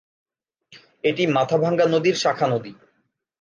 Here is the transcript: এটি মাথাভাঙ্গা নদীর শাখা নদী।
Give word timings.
এটি 1.03 1.23
মাথাভাঙ্গা 1.27 1.85
নদীর 1.85 2.15
শাখা 2.15 2.47
নদী। 2.47 2.71